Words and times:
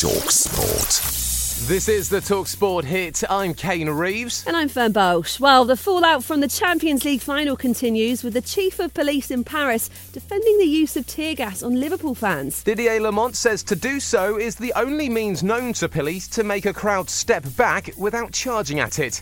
Talk 0.00 0.30
Sport. 0.30 1.68
This 1.68 1.86
is 1.86 2.08
the 2.08 2.20
Talksport 2.20 2.84
hit. 2.84 3.22
I'm 3.28 3.52
Kane 3.52 3.90
Reeves. 3.90 4.46
And 4.46 4.56
I'm 4.56 4.70
Fern 4.70 4.92
Bosch. 4.92 5.38
Well, 5.38 5.66
the 5.66 5.76
fallout 5.76 6.24
from 6.24 6.40
the 6.40 6.48
Champions 6.48 7.04
League 7.04 7.20
final 7.20 7.54
continues 7.54 8.24
with 8.24 8.32
the 8.32 8.40
Chief 8.40 8.78
of 8.78 8.94
Police 8.94 9.30
in 9.30 9.44
Paris 9.44 9.90
defending 10.12 10.56
the 10.56 10.64
use 10.64 10.96
of 10.96 11.06
tear 11.06 11.34
gas 11.34 11.62
on 11.62 11.78
Liverpool 11.78 12.14
fans. 12.14 12.62
Didier 12.62 12.98
Lallement 12.98 13.34
says 13.34 13.62
to 13.64 13.76
do 13.76 14.00
so 14.00 14.38
is 14.38 14.56
the 14.56 14.72
only 14.74 15.10
means 15.10 15.42
known 15.42 15.74
to 15.74 15.86
police 15.86 16.26
to 16.28 16.44
make 16.44 16.64
a 16.64 16.72
crowd 16.72 17.10
step 17.10 17.44
back 17.58 17.90
without 17.98 18.32
charging 18.32 18.80
at 18.80 18.98
it. 18.98 19.20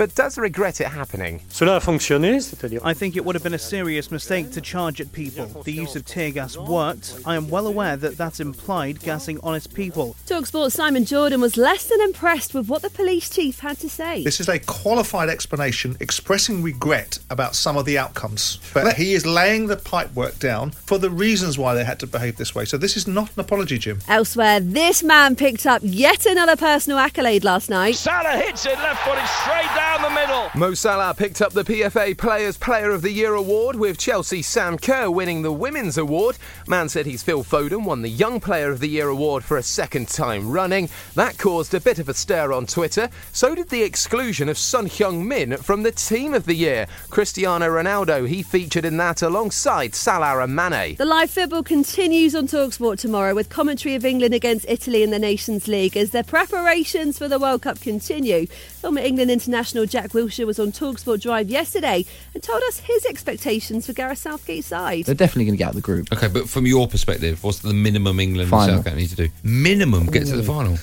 But 0.00 0.14
does 0.14 0.38
regret 0.38 0.80
it 0.80 0.86
happening. 0.86 1.42
Cela 1.50 1.76
a 1.76 1.78
fonctionné, 1.78 2.80
I 2.82 2.94
think 2.94 3.16
it 3.18 3.24
would 3.26 3.34
have 3.34 3.42
been 3.42 3.52
a 3.52 3.58
serious 3.58 4.10
mistake 4.10 4.50
to 4.52 4.62
charge 4.62 4.98
at 4.98 5.12
people. 5.12 5.44
The 5.62 5.72
use 5.72 5.94
of 5.94 6.06
tear 6.06 6.30
gas 6.30 6.56
worked. 6.56 7.20
I 7.26 7.36
am 7.36 7.50
well 7.50 7.66
aware 7.66 7.98
that 7.98 8.16
that 8.16 8.40
implied 8.40 9.00
gassing 9.00 9.38
honest 9.42 9.74
people. 9.74 10.16
Talksport's 10.26 10.72
Simon 10.72 11.04
Jordan 11.04 11.42
was 11.42 11.58
less 11.58 11.86
than 11.86 12.00
impressed 12.00 12.54
with 12.54 12.66
what 12.66 12.80
the 12.80 12.88
police 12.88 13.28
chief 13.28 13.58
had 13.58 13.78
to 13.80 13.90
say. 13.90 14.24
This 14.24 14.40
is 14.40 14.48
a 14.48 14.58
qualified 14.60 15.28
explanation 15.28 15.98
expressing 16.00 16.62
regret 16.62 17.18
about 17.28 17.54
some 17.54 17.76
of 17.76 17.84
the 17.84 17.98
outcomes. 17.98 18.58
But 18.72 18.96
he 18.96 19.12
is 19.12 19.26
laying 19.26 19.66
the 19.66 19.76
pipework 19.76 20.38
down 20.38 20.70
for 20.70 20.96
the 20.96 21.10
reasons 21.10 21.58
why 21.58 21.74
they 21.74 21.84
had 21.84 22.00
to 22.00 22.06
behave 22.06 22.36
this 22.36 22.54
way. 22.54 22.64
So 22.64 22.78
this 22.78 22.96
is 22.96 23.06
not 23.06 23.34
an 23.34 23.40
apology, 23.40 23.76
Jim. 23.76 23.98
Elsewhere, 24.08 24.60
this 24.60 25.02
man 25.02 25.36
picked 25.36 25.66
up 25.66 25.82
yet 25.84 26.24
another 26.24 26.56
personal 26.56 26.98
accolade 26.98 27.44
last 27.44 27.68
night. 27.68 27.96
Salah 27.96 28.38
hits 28.38 28.64
it 28.64 28.78
left 28.78 29.02
footed 29.02 29.28
straight 29.28 29.68
down 29.76 29.89
the 29.98 30.10
middle. 30.10 30.50
Mo 30.54 30.74
Salah 30.74 31.14
picked 31.14 31.42
up 31.42 31.52
the 31.52 31.64
PFA 31.64 32.16
Players 32.16 32.56
Player 32.56 32.90
of 32.90 33.02
the 33.02 33.10
Year 33.10 33.34
award 33.34 33.76
with 33.76 33.98
Chelsea 33.98 34.42
Sam 34.42 34.78
Kerr 34.78 35.10
winning 35.10 35.42
the 35.42 35.52
Women's 35.52 35.98
Award. 35.98 36.38
Man 36.66 36.88
City's 36.88 37.22
Phil 37.22 37.42
Foden 37.42 37.84
won 37.84 38.02
the 38.02 38.08
Young 38.08 38.40
Player 38.40 38.70
of 38.70 38.80
the 38.80 38.88
Year 38.88 39.08
award 39.08 39.44
for 39.44 39.56
a 39.56 39.62
second 39.62 40.08
time 40.08 40.50
running. 40.50 40.88
That 41.14 41.38
caused 41.38 41.74
a 41.74 41.80
bit 41.80 41.98
of 41.98 42.08
a 42.08 42.14
stir 42.14 42.52
on 42.52 42.66
Twitter. 42.66 43.08
So 43.32 43.54
did 43.54 43.68
the 43.68 43.82
exclusion 43.82 44.48
of 44.48 44.58
Son 44.58 44.86
Heung 44.86 45.26
Min 45.26 45.56
from 45.56 45.82
the 45.82 45.92
Team 45.92 46.34
of 46.34 46.46
the 46.46 46.54
Year. 46.54 46.86
Cristiano 47.10 47.66
Ronaldo, 47.66 48.28
he 48.28 48.42
featured 48.42 48.84
in 48.84 48.96
that 48.98 49.22
alongside 49.22 49.94
Salah 49.94 50.42
and 50.42 50.54
Mane. 50.54 50.96
The 50.96 51.04
live 51.04 51.30
football 51.30 51.62
continues 51.62 52.34
on 52.34 52.46
Talksport 52.46 52.98
tomorrow 52.98 53.34
with 53.34 53.48
commentary 53.48 53.94
of 53.94 54.04
England 54.04 54.34
against 54.34 54.66
Italy 54.68 55.02
in 55.02 55.10
the 55.10 55.18
Nations 55.18 55.68
League 55.68 55.96
as 55.96 56.10
their 56.10 56.24
preparations 56.24 57.18
for 57.18 57.28
the 57.28 57.38
World 57.38 57.62
Cup 57.62 57.80
continue. 57.80 58.46
Former 58.46 59.00
England 59.00 59.30
international 59.30 59.79
Jack 59.86 60.10
Wilshere 60.10 60.46
was 60.46 60.58
on 60.58 60.72
Talksport 60.72 61.20
Drive 61.20 61.50
yesterday 61.50 62.04
and 62.34 62.42
told 62.42 62.62
us 62.64 62.78
his 62.80 63.04
expectations 63.06 63.86
for 63.86 63.92
Gareth 63.92 64.18
Southgate's 64.18 64.66
side. 64.66 65.04
They're 65.04 65.14
definitely 65.14 65.46
going 65.46 65.54
to 65.54 65.58
get 65.58 65.64
out 65.64 65.70
of 65.70 65.76
the 65.76 65.82
group. 65.82 66.12
Okay, 66.12 66.28
but 66.28 66.48
from 66.48 66.66
your 66.66 66.88
perspective, 66.88 67.42
what's 67.42 67.60
the 67.60 67.74
minimum 67.74 68.20
England 68.20 68.50
Final. 68.50 68.76
and 68.76 68.84
Southgate 68.84 68.98
need 68.98 69.10
to 69.10 69.16
do? 69.16 69.28
Minimum 69.42 70.06
get 70.06 70.26
to 70.26 70.36
the 70.36 70.42
final. 70.42 70.78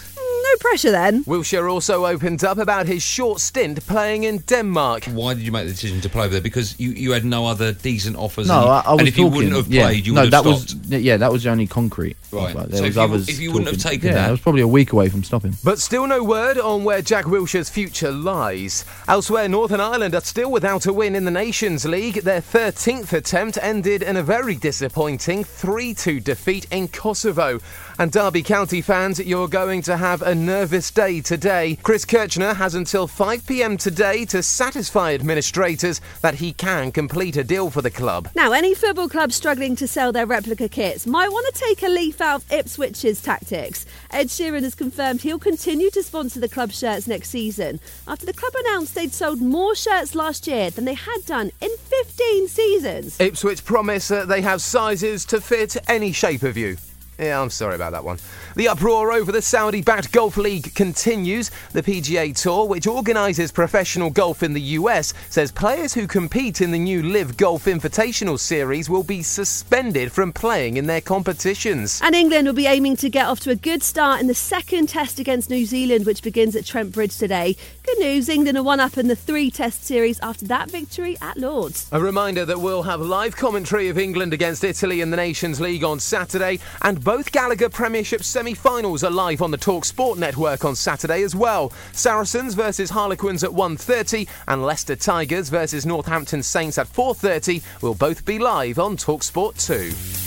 No 0.68 0.72
pressure 0.72 0.92
then. 0.92 1.24
Wilshere 1.24 1.72
also 1.72 2.06
opened 2.06 2.44
up 2.44 2.58
about 2.58 2.88
his 2.88 3.02
short 3.02 3.40
stint 3.40 3.86
playing 3.88 4.24
in 4.26 4.40
Denmark. 4.40 5.06
Why 5.06 5.34
did 5.34 5.44
you 5.44 5.52
make 5.54 5.66
the 5.66 5.72
decision 5.72 6.02
to 6.02 6.10
play 6.10 6.24
over 6.26 6.34
there? 6.34 6.42
Because 6.42 6.78
you, 6.78 6.90
you 6.92 7.12
had 7.12 7.24
no 7.24 7.46
other 7.46 7.72
decent 7.72 8.18
offers. 8.18 8.48
No, 8.50 8.56
and, 8.56 8.64
you- 8.66 8.70
I, 8.72 8.80
I 8.86 8.92
was 8.92 9.00
and 9.00 9.08
if 9.08 9.18
you 9.18 9.24
talking, 9.26 9.36
wouldn't 9.38 9.56
have 9.56 9.68
yeah. 9.68 9.84
played, 9.86 10.06
you 10.06 10.14
no, 10.14 10.22
would 10.24 10.32
that 10.34 10.42
stopped. 10.42 10.74
was 10.76 11.02
yeah, 11.02 11.16
that 11.18 11.32
was 11.32 11.44
the 11.44 11.52
only 11.52 11.68
concrete. 11.68 12.18
Right. 12.32 12.54
offer. 12.56 12.68
There 12.68 12.92
So 12.92 13.08
was 13.08 13.30
if 13.30 13.30
you- 13.30 13.34
if 13.36 13.40
you 13.42 13.52
wouldn't 13.54 13.72
have 13.72 13.82
taken 13.82 14.08
yeah, 14.10 14.16
that- 14.16 14.28
I 14.28 14.32
was 14.32 14.42
probably 14.42 14.62
a 14.62 14.68
week 14.68 14.92
away 14.92 15.08
from 15.08 15.24
stopping. 15.24 15.54
But 15.64 15.80
still 15.80 16.06
no 16.06 16.22
word 16.22 16.58
on 16.58 16.84
where 16.84 17.02
Jack 17.02 17.26
Wilshere's 17.26 17.70
future 17.70 18.12
lies. 18.12 18.84
Elsewhere, 19.08 19.48
Northern 19.48 19.80
Ireland 19.80 20.16
are 20.16 20.22
still 20.22 20.52
without 20.52 20.86
a 20.86 20.92
win 20.92 21.16
in 21.16 21.24
the 21.24 21.32
Nations 21.32 21.86
League. 21.86 22.24
Their 22.24 22.42
13th 22.42 23.14
attempt 23.14 23.58
ended 23.62 24.04
in 24.04 24.18
a 24.18 24.24
very 24.24 24.56
disappointing 24.56 25.46
3 25.46 25.94
2 25.94 26.20
defeat 26.20 26.68
in 26.72 26.90
Kosovo. 26.90 27.60
And 28.00 28.12
Derby 28.12 28.44
County 28.44 28.82
fans, 28.82 29.20
you're 29.20 29.48
going 29.48 29.82
to 29.84 29.98
have 29.98 30.22
a 30.22 30.36
nervous 30.36 30.92
day 30.92 31.20
today. 31.20 31.80
Chris 31.82 32.06
Kirchner 32.06 32.54
has 32.54 32.76
until 32.76 33.08
5 33.08 33.48
pm 33.48 33.76
today 33.76 34.24
to 34.26 34.44
satisfy 34.44 35.14
administrators 35.14 36.00
that 36.22 36.36
he 36.36 36.54
can 36.54 36.92
complete 36.92 37.38
a 37.38 37.44
deal 37.44 37.72
for 37.72 37.82
the 37.82 37.90
club. 37.90 38.30
Now, 38.36 38.52
any 38.52 38.76
football 38.76 39.10
club 39.10 39.32
struggling 39.32 39.76
to 39.78 39.88
sell 39.88 40.12
their 40.12 40.28
replica 40.28 40.70
kits 40.70 41.08
might 41.08 41.30
want 41.30 41.52
to 41.56 41.60
take 41.60 41.82
a 41.82 41.88
leaf 41.88 42.22
out 42.22 42.44
of 42.44 42.50
Ipswich's 42.50 43.20
tactics. 43.20 43.88
Ed 44.12 44.28
Sheeran 44.28 44.62
has 44.62 44.76
confirmed 44.76 45.22
he'll 45.22 45.40
continue 45.40 45.90
to 45.90 46.04
sponsor 46.04 46.40
the 46.40 46.50
club 46.50 46.72
shirts 46.72 47.08
next 47.08 47.30
season 47.30 47.80
after 48.08 48.28
the 48.28 48.34
club 48.34 48.54
announced 48.60 48.94
they'd 48.94 49.12
sold 49.12 49.42
more 49.42 49.74
shirts 49.74 50.14
last 50.14 50.46
year 50.46 50.70
than 50.70 50.86
they 50.86 50.94
had 50.94 51.26
done 51.26 51.50
in 51.62 51.72
15 51.76 52.48
seasons. 52.48 53.20
Ipswich 53.20 53.66
promise 53.66 54.08
that 54.10 54.28
they 54.28 54.42
have 54.42 54.62
sizes 54.62 55.26
to 55.26 55.42
fit 55.42 55.78
any 55.88 56.12
shape 56.12 56.44
of 56.44 56.56
you. 56.56 56.78
Yeah, 57.20 57.42
I'm 57.42 57.50
sorry 57.50 57.74
about 57.74 57.94
that 57.94 58.04
one. 58.04 58.20
The 58.56 58.68
uproar 58.68 59.12
over 59.12 59.32
the 59.32 59.42
Saudi 59.42 59.82
backed 59.82 60.12
Golf 60.12 60.38
League 60.38 60.76
continues. 60.76 61.50
The 61.74 61.82
PGA 61.82 62.40
Tour, 62.40 62.68
which 62.68 62.86
organises 62.86 63.52
professional 63.52 64.12
golf 64.12 64.44
in 64.44 64.54
the 64.54 64.62
US, 64.62 65.16
says 65.30 65.52
players 65.52 65.96
who 65.96 66.06
compete 66.06 66.62
in 66.62 66.70
the 66.70 66.78
new 66.78 67.02
LIV 67.02 67.36
Golf 67.36 67.66
Invitational 67.66 68.40
Series 68.40 68.88
will 68.88 69.02
be 69.02 69.24
suspended 69.24 70.12
from 70.12 70.32
playing 70.32 70.78
in 70.78 70.86
their 70.86 71.02
competitions. 71.02 72.00
And 72.04 72.14
England 72.14 72.46
will 72.46 72.54
be 72.54 72.68
aiming 72.68 72.98
to 72.98 73.10
get 73.10 73.26
off 73.26 73.40
to 73.42 73.50
a 73.50 73.56
good 73.56 73.82
start 73.82 74.22
in 74.22 74.28
the 74.28 74.36
second 74.36 74.90
test 74.90 75.20
against 75.20 75.50
New 75.50 75.66
Zealand, 75.66 76.06
which 76.06 76.22
begins 76.22 76.56
at 76.56 76.66
Trent 76.66 76.92
Bridge 76.92 77.18
today. 77.18 77.56
Good 77.84 77.98
news, 77.98 78.30
England 78.30 78.60
are 78.60 78.64
one 78.64 78.80
up 78.80 78.96
in 78.96 79.08
the 79.08 79.16
three 79.16 79.50
test 79.50 79.86
series 79.86 80.20
after 80.20 80.46
that 80.46 80.70
victory 80.70 81.18
at 81.20 81.38
Lords. 81.38 81.90
A 81.92 82.00
reminder 82.00 82.46
that 82.46 82.60
we'll 82.60 82.84
have 82.84 83.02
live 83.02 83.36
commentary 83.36 83.90
of 83.90 83.98
England 83.98 84.34
against 84.34 84.64
Italy 84.64 85.02
in 85.02 85.10
the 85.10 85.18
Nations 85.18 85.60
League 85.60 85.84
on 85.84 86.00
Saturday, 86.00 86.60
and 86.84 87.07
both 87.08 87.32
Gallagher 87.32 87.70
Premiership 87.70 88.22
semi 88.22 88.54
finals 88.54 89.02
are 89.02 89.10
live 89.10 89.42
on 89.42 89.50
the 89.50 89.58
Talk 89.58 89.86
Sport 89.86 90.20
network 90.20 90.66
on 90.66 90.76
Saturday 90.76 91.24
as 91.24 91.34
well. 91.34 91.72
Saracens 91.94 92.54
versus 92.54 92.90
Harlequins 92.90 93.46
at 93.46 93.50
1.30 93.50 94.28
and 94.50 94.62
Leicester 94.62 94.98
Tigers 94.98 95.48
versus 95.48 95.86
Northampton 95.86 96.44
Saints 96.44 96.78
at 96.78 96.92
4.30 96.92 97.64
will 97.82 97.96
both 97.96 98.26
be 98.26 98.40
live 98.40 98.78
on 98.78 98.98
Talk 98.98 99.24
Sport 99.24 99.56
2. 99.56 100.27